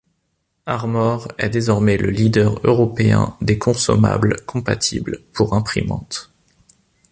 Armor 0.65 1.27
est 1.37 1.49
désormais 1.51 1.95
le 1.95 2.09
leader 2.09 2.59
européen 2.63 3.37
des 3.39 3.59
consommables 3.59 4.37
compatibles 4.47 5.19
pour 5.31 5.53
imprimantes. 5.53 6.31